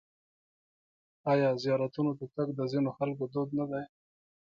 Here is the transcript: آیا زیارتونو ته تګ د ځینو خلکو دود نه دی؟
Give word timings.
آیا 1.31 1.49
زیارتونو 1.63 2.11
ته 2.19 2.25
تګ 2.35 2.47
د 2.55 2.59
ځینو 2.71 2.89
خلکو 2.97 3.23
دود 3.33 3.49
نه 3.59 3.65
دی؟ 3.71 3.83